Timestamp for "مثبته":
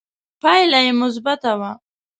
1.01-1.51